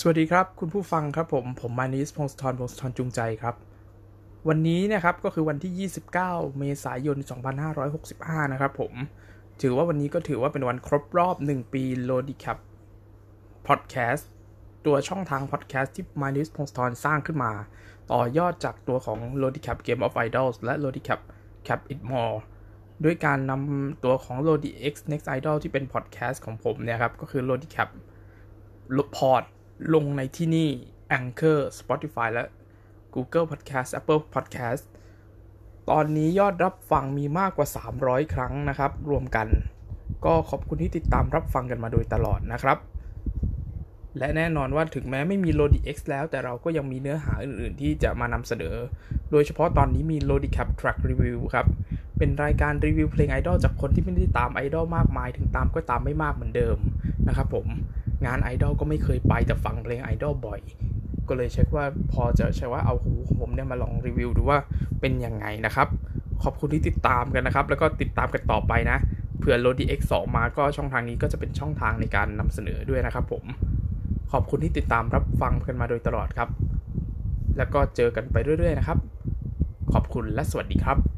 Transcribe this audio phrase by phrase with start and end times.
[0.00, 3.54] สวัสดีครับคุณผู้ฟังครับผม ผมมานิสพงศธรพงศธรจุงใจครับ
[4.48, 7.16] วันนี้นะครับก็คือวันที่ 29 เมษายน
[7.84, 8.92] 2565 นะครับผม
[9.62, 12.58] ถือว่าวันนี้ก็ถือว่าเป็นวันครบรอบ 1 ปีโลดิแคป
[13.66, 14.30] พอดแคสต์
[14.86, 17.52] ตัวช่องทางพอดแคสต์ที่มานิสพงศธรสร้างขึ้นมา
[18.12, 20.98] ต่อยอดจากตัวของ l o d i c a p Game of Idols และ l o d
[21.00, 21.20] i c a p
[21.66, 22.36] Cap It More
[23.04, 27.84] ด้วยการนำตัวของ l o d i X Next Idol ที่เป็นพอดแคสต์ของผมเนี่ยครับก็คือ l o d i c a
[27.86, 27.88] p
[28.98, 29.44] ลพอร์ต
[29.94, 30.68] ลงในที่นี่
[31.18, 32.44] Anchor Spotify และ
[33.14, 34.84] Google Podcast Apple Podcast
[35.90, 37.68] ตอนนี้ยอดรับฟังมีมากกว่า
[38.00, 39.48] 300 ครั้งนะครับ รวมกัน
[40.24, 42.78] ก็ขอบคุณที่ติดตามรับฟังกันมาโดยตลอดนะครับ
[44.18, 48.76] และแน่นอนว่าถึงแม้ไม่มี Lodi X แล้ว แต่เราก็ยังมีเนื้อหาอื่นๆ ที่จะมานำเสนอ
[49.30, 51.66] โดยเฉพาะตอนนี้มี Lodi Cap Track Review ครับ
[52.18, 56.76] เป็นรายการรีวิวเพลงไอดอลจากคนที่ไม่ได้ตามไอดอลมากมาย ถึงตามก็ตามไม่มากเหมือนเดิม
[57.28, 57.66] นะครับผม
[58.24, 60.60] งานไอดอลก็ไม่เคยไปแต่ฟังเพลงไอดอลบ่อย
[61.28, 64.58] ก็เลยเช็คว่าพอจะใช้ว่าเอาหูของผมเนี่ยมาลองรีวิวดูว่า
[65.00, 65.88] เป็นยังไงนะครับ
[66.42, 68.98] ขอบคุณที่ติดตามกันนะครับ แล้วก็ติดตามกันต่อไปนะ
[69.38, 73.44] เผื่อ Lodi X2 มาก็ช่องทางนี้ก็จะเป็นช่องทางในการนำเสนอด้วยนะครับผม
[74.32, 76.48] ขอบคุณที่ติดตามรับฟังกันมาโดยตลอดครับ
[77.58, 78.98] แล้วก็เจอกันไปเรื่อยๆนะครับ
[79.92, 81.15] ขอบคุณและสวัสดีครับ